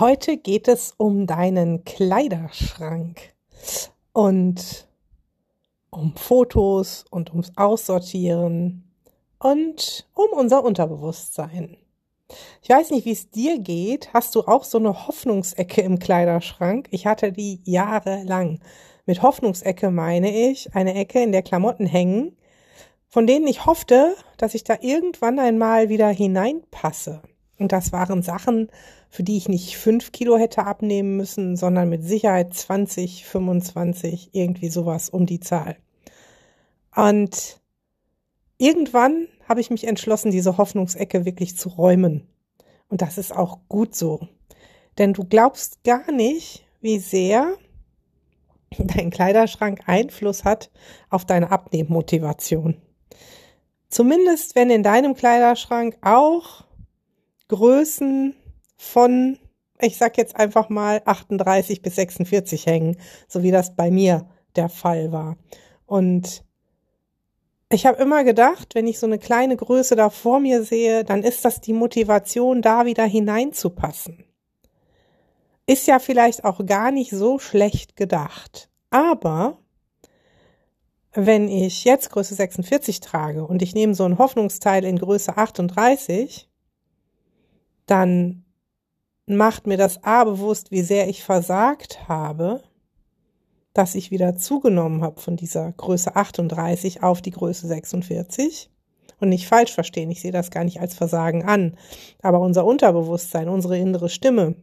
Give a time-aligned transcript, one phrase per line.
[0.00, 3.34] Heute geht es um deinen Kleiderschrank
[4.14, 4.88] und
[5.90, 8.90] um Fotos und ums Aussortieren
[9.38, 11.76] und um unser Unterbewusstsein.
[12.62, 14.14] Ich weiß nicht, wie es dir geht.
[14.14, 16.88] Hast du auch so eine Hoffnungsecke im Kleiderschrank?
[16.92, 18.60] Ich hatte die jahrelang.
[19.04, 22.38] Mit Hoffnungsecke meine ich eine Ecke, in der Klamotten hängen,
[23.10, 27.20] von denen ich hoffte, dass ich da irgendwann einmal wieder hineinpasse.
[27.60, 28.70] Und das waren Sachen,
[29.10, 34.70] für die ich nicht fünf Kilo hätte abnehmen müssen, sondern mit Sicherheit 20, 25, irgendwie
[34.70, 35.76] sowas um die Zahl.
[36.96, 37.60] Und
[38.56, 42.26] irgendwann habe ich mich entschlossen, diese Hoffnungsecke wirklich zu räumen.
[42.88, 44.26] Und das ist auch gut so.
[44.96, 47.52] Denn du glaubst gar nicht, wie sehr
[48.78, 50.70] dein Kleiderschrank Einfluss hat
[51.10, 52.80] auf deine Abnehmmotivation.
[53.90, 56.64] Zumindest wenn in deinem Kleiderschrank auch
[57.50, 58.36] Größen
[58.76, 59.36] von,
[59.80, 64.68] ich sag jetzt einfach mal 38 bis 46 hängen, so wie das bei mir der
[64.68, 65.36] Fall war.
[65.84, 66.44] Und
[67.72, 71.24] ich habe immer gedacht, wenn ich so eine kleine Größe da vor mir sehe, dann
[71.24, 74.24] ist das die Motivation, da wieder hineinzupassen.
[75.66, 78.70] Ist ja vielleicht auch gar nicht so schlecht gedacht.
[78.90, 79.58] Aber
[81.12, 86.49] wenn ich jetzt Größe 46 trage und ich nehme so ein Hoffnungsteil in Größe 38,
[87.90, 88.44] dann
[89.26, 92.62] macht mir das A bewusst, wie sehr ich versagt habe,
[93.72, 98.70] dass ich wieder zugenommen habe von dieser Größe 38 auf die Größe 46.
[99.18, 101.76] Und nicht falsch verstehen, ich sehe das gar nicht als Versagen an.
[102.22, 104.54] Aber unser Unterbewusstsein, unsere innere Stimme,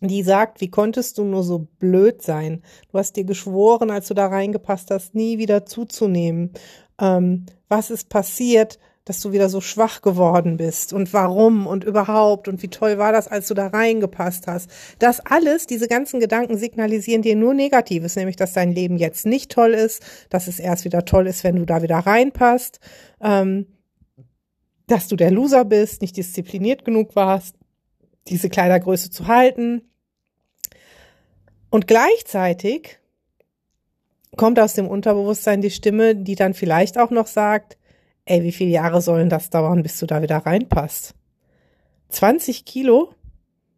[0.00, 2.62] die sagt, wie konntest du nur so blöd sein?
[2.92, 6.52] Du hast dir geschworen, als du da reingepasst hast, nie wieder zuzunehmen.
[7.00, 8.78] Ähm, was ist passiert?
[9.08, 13.10] Dass du wieder so schwach geworden bist und warum und überhaupt und wie toll war
[13.10, 14.70] das, als du da reingepasst hast.
[14.98, 19.50] Das alles, diese ganzen Gedanken signalisieren dir nur Negatives, nämlich dass dein Leben jetzt nicht
[19.50, 22.80] toll ist, dass es erst wieder toll ist, wenn du da wieder reinpasst,
[23.22, 23.66] ähm,
[24.86, 27.56] dass du der Loser bist, nicht diszipliniert genug warst,
[28.28, 29.88] diese Kleidergröße zu halten.
[31.70, 32.98] Und gleichzeitig
[34.36, 37.78] kommt aus dem Unterbewusstsein die Stimme, die dann vielleicht auch noch sagt,
[38.28, 41.14] ey, wie viele Jahre sollen das dauern, bis du da wieder reinpasst?
[42.10, 43.14] 20 Kilo?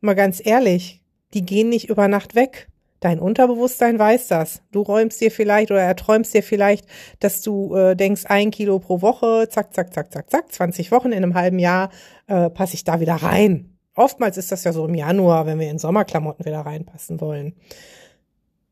[0.00, 2.68] Mal ganz ehrlich, die gehen nicht über Nacht weg.
[3.00, 4.62] Dein Unterbewusstsein weiß das.
[4.72, 6.86] Du räumst dir vielleicht oder erträumst dir vielleicht,
[7.20, 11.12] dass du äh, denkst, ein Kilo pro Woche, zack, zack, zack, zack, zack, 20 Wochen
[11.12, 11.90] in einem halben Jahr
[12.28, 13.76] äh, passe ich da wieder rein.
[13.94, 17.54] Oftmals ist das ja so im Januar, wenn wir in Sommerklamotten wieder reinpassen wollen.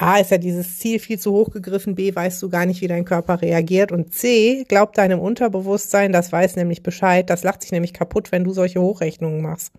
[0.00, 2.86] A, ist ja dieses Ziel viel zu hoch gegriffen, B, weißt du gar nicht, wie
[2.86, 7.72] dein Körper reagiert und C, glaubt deinem Unterbewusstsein, das weiß nämlich Bescheid, das lacht sich
[7.72, 9.72] nämlich kaputt, wenn du solche Hochrechnungen machst.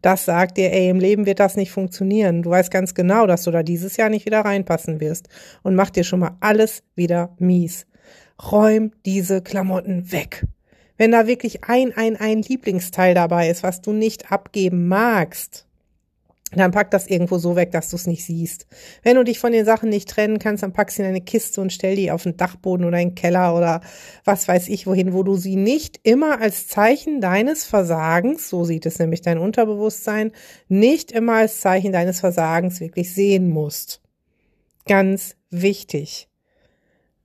[0.00, 2.42] Das sagt dir, ey, im Leben wird das nicht funktionieren.
[2.42, 5.28] Du weißt ganz genau, dass du da dieses Jahr nicht wieder reinpassen wirst
[5.62, 7.86] und mach dir schon mal alles wieder mies.
[8.50, 10.46] Räum diese Klamotten weg.
[10.96, 15.67] Wenn da wirklich ein, ein, ein Lieblingsteil dabei ist, was du nicht abgeben magst,
[16.52, 18.66] dann pack das irgendwo so weg, dass du es nicht siehst.
[19.02, 21.60] Wenn du dich von den Sachen nicht trennen kannst, dann pack sie in eine Kiste
[21.60, 23.82] und stell die auf den Dachboden oder in den Keller oder
[24.24, 28.86] was weiß ich wohin, wo du sie nicht immer als Zeichen deines Versagens, so sieht
[28.86, 30.32] es nämlich dein Unterbewusstsein,
[30.68, 34.00] nicht immer als Zeichen deines Versagens wirklich sehen musst.
[34.86, 36.28] Ganz wichtig.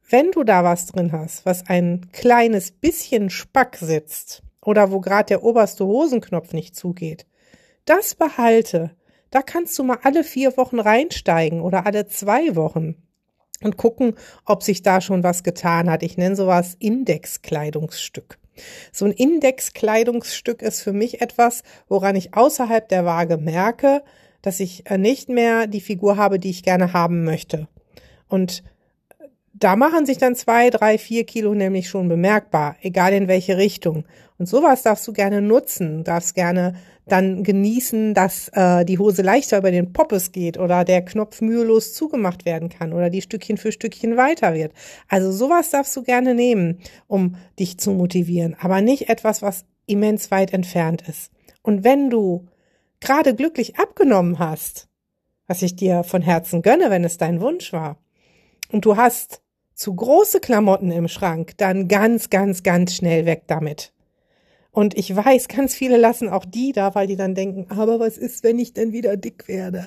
[0.09, 5.27] Wenn du da was drin hast, was ein kleines bisschen Spack sitzt oder wo gerade
[5.27, 7.25] der oberste Hosenknopf nicht zugeht,
[7.85, 8.91] das behalte
[9.33, 12.95] da kannst du mal alle vier Wochen reinsteigen oder alle zwei Wochen
[13.63, 14.13] und gucken,
[14.45, 16.03] ob sich da schon was getan hat.
[16.03, 18.37] Ich nenne sowas Indexkleidungsstück.
[18.91, 24.03] So ein Indexkleidungsstück ist für mich etwas, woran ich außerhalb der Waage merke,
[24.43, 27.67] dass ich äh, nicht mehr die Figur habe, die ich gerne haben möchte.
[28.27, 28.63] Und
[29.63, 34.03] da machen sich dann zwei, drei, vier Kilo nämlich schon bemerkbar, egal in welche Richtung.
[34.37, 36.75] Und sowas darfst du gerne nutzen, darfst gerne
[37.05, 41.93] dann genießen, dass äh, die Hose leichter über den Poppes geht oder der Knopf mühelos
[41.93, 44.73] zugemacht werden kann oder die Stückchen für Stückchen weiter wird.
[45.07, 50.31] Also sowas darfst du gerne nehmen, um dich zu motivieren, aber nicht etwas, was immens
[50.31, 51.31] weit entfernt ist.
[51.61, 52.47] Und wenn du
[52.99, 54.87] gerade glücklich abgenommen hast,
[55.47, 57.97] was ich dir von Herzen gönne, wenn es dein Wunsch war,
[58.71, 59.42] und du hast
[59.75, 63.93] zu große Klamotten im Schrank, dann ganz, ganz, ganz schnell weg damit.
[64.73, 68.17] Und ich weiß, ganz viele lassen auch die da, weil die dann denken, aber was
[68.17, 69.85] ist, wenn ich denn wieder dick werde?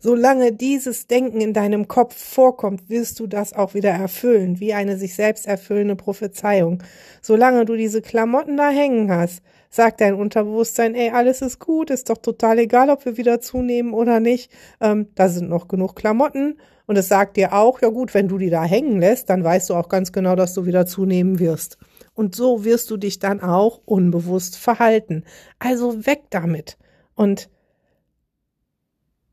[0.00, 4.98] Solange dieses Denken in deinem Kopf vorkommt, wirst du das auch wieder erfüllen, wie eine
[4.98, 6.82] sich selbst erfüllende Prophezeiung.
[7.22, 9.40] Solange du diese Klamotten da hängen hast,
[9.70, 13.94] sagt dein Unterbewusstsein, ey, alles ist gut, ist doch total egal, ob wir wieder zunehmen
[13.94, 14.50] oder nicht.
[14.80, 16.58] Ähm, da sind noch genug Klamotten.
[16.86, 19.70] Und es sagt dir auch, ja gut, wenn du die da hängen lässt, dann weißt
[19.70, 21.78] du auch ganz genau, dass du wieder zunehmen wirst.
[22.14, 25.24] Und so wirst du dich dann auch unbewusst verhalten.
[25.58, 26.78] Also weg damit.
[27.14, 27.48] Und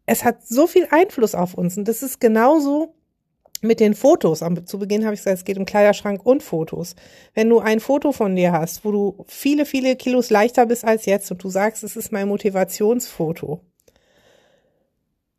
[0.06, 1.78] es hat so viel Einfluss auf uns.
[1.78, 2.96] Und das ist genauso
[3.62, 4.44] mit den Fotos.
[4.66, 6.96] Zu Beginn habe ich gesagt, es geht um Kleiderschrank und Fotos.
[7.34, 11.06] Wenn du ein Foto von dir hast, wo du viele, viele Kilos leichter bist als
[11.06, 13.62] jetzt und du sagst, es ist mein Motivationsfoto,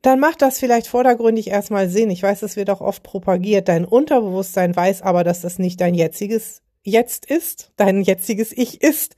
[0.02, 2.10] dann macht das vielleicht vordergründig erstmal Sinn.
[2.10, 3.68] Ich weiß, das wird auch oft propagiert.
[3.68, 9.16] Dein Unterbewusstsein weiß aber, dass das nicht dein jetziges Jetzt ist, dein jetziges Ich ist.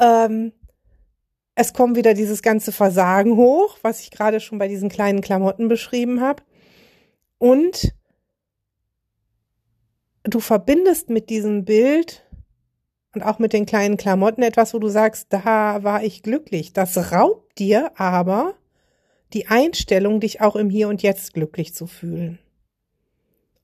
[0.00, 0.52] Ähm,
[1.56, 5.68] es kommt wieder dieses ganze Versagen hoch, was ich gerade schon bei diesen kleinen Klamotten
[5.68, 6.42] beschrieben habe.
[7.38, 7.94] Und
[10.24, 12.24] du verbindest mit diesem Bild
[13.14, 16.72] und auch mit den kleinen Klamotten etwas, wo du sagst, da war ich glücklich.
[16.72, 18.54] Das raubt dir aber
[19.32, 22.38] die Einstellung, dich auch im Hier und Jetzt glücklich zu fühlen.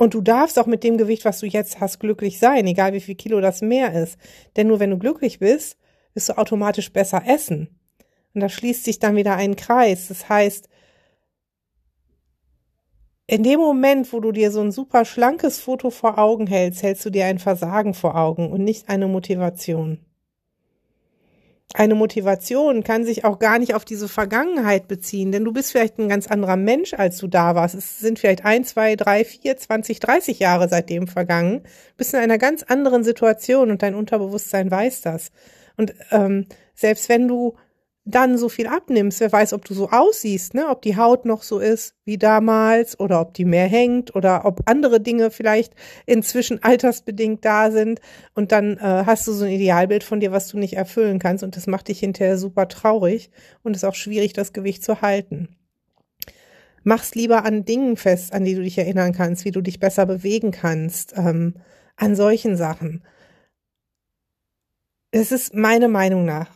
[0.00, 3.02] Und du darfst auch mit dem Gewicht, was du jetzt hast, glücklich sein, egal wie
[3.02, 4.16] viel Kilo das mehr ist.
[4.56, 5.76] Denn nur wenn du glücklich bist,
[6.14, 7.78] wirst du automatisch besser essen.
[8.32, 10.08] Und da schließt sich dann wieder ein Kreis.
[10.08, 10.70] Das heißt,
[13.26, 17.04] in dem Moment, wo du dir so ein super schlankes Foto vor Augen hältst, hältst
[17.04, 19.98] du dir ein Versagen vor Augen und nicht eine Motivation
[21.74, 25.98] eine Motivation kann sich auch gar nicht auf diese Vergangenheit beziehen, denn du bist vielleicht
[25.98, 27.76] ein ganz anderer Mensch, als du da warst.
[27.76, 31.60] Es sind vielleicht ein, zwei, drei, vier, zwanzig, dreißig Jahre seitdem vergangen.
[31.62, 35.30] Du bist in einer ganz anderen Situation und dein Unterbewusstsein weiß das.
[35.76, 37.54] Und ähm, selbst wenn du
[38.04, 40.68] dann so viel abnimmst, wer weiß, ob du so aussiehst, ne?
[40.68, 44.62] ob die Haut noch so ist wie damals oder ob die mehr hängt oder ob
[44.64, 45.74] andere Dinge vielleicht
[46.06, 48.00] inzwischen altersbedingt da sind
[48.34, 51.44] und dann äh, hast du so ein Idealbild von dir, was du nicht erfüllen kannst
[51.44, 53.30] und das macht dich hinterher super traurig
[53.62, 55.56] und ist auch schwierig, das Gewicht zu halten.
[56.82, 60.06] Mach's lieber an Dingen fest, an die du dich erinnern kannst, wie du dich besser
[60.06, 61.54] bewegen kannst, ähm,
[61.96, 63.04] an solchen Sachen.
[65.10, 66.48] Es ist meine Meinung nach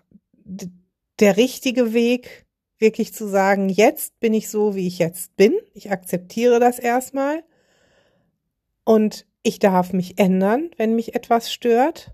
[1.20, 2.46] der richtige Weg,
[2.78, 5.54] wirklich zu sagen, jetzt bin ich so, wie ich jetzt bin.
[5.72, 7.42] Ich akzeptiere das erstmal.
[8.84, 12.12] Und ich darf mich ändern, wenn mich etwas stört.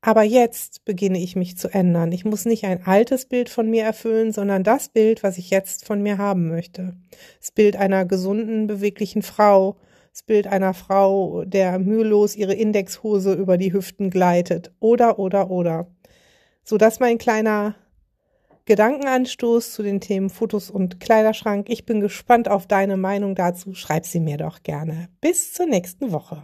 [0.00, 2.12] Aber jetzt beginne ich mich zu ändern.
[2.12, 5.84] Ich muss nicht ein altes Bild von mir erfüllen, sondern das Bild, was ich jetzt
[5.84, 6.96] von mir haben möchte.
[7.40, 9.76] Das Bild einer gesunden, beweglichen Frau.
[10.12, 14.72] Das Bild einer Frau, der mühelos ihre Indexhose über die Hüften gleitet.
[14.78, 15.88] Oder, oder, oder.
[16.62, 17.74] So dass mein kleiner
[18.68, 21.70] Gedankenanstoß zu den Themen Fotos und Kleiderschrank.
[21.70, 23.72] Ich bin gespannt auf deine Meinung dazu.
[23.72, 25.08] Schreib sie mir doch gerne.
[25.22, 26.42] Bis zur nächsten Woche.